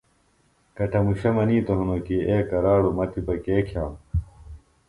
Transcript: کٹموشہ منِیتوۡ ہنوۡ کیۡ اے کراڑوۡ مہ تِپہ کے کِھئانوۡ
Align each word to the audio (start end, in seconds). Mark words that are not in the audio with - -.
کٹموشہ 0.77 1.29
منِیتوۡ 1.35 1.77
ہنوۡ 1.79 2.01
کیۡ 2.05 2.25
اے 2.27 2.37
کراڑوۡ 2.49 2.95
مہ 2.97 3.05
تِپہ 3.11 3.35
کے 3.43 3.55
کِھئانوۡ 3.67 3.97